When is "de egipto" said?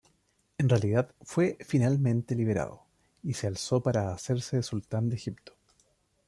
5.09-5.53